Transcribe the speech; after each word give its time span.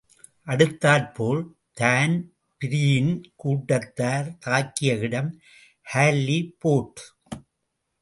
அடுத்தாற் 0.47 1.13
போல் 1.13 1.41
தான்பிரீன் 1.73 3.11
கூட்டத்தார் 3.35 4.29
தாக்கிய 4.45 4.97
இடம் 4.99 5.31
ஹால்லி 5.93 6.39
போர்டு. 6.57 7.03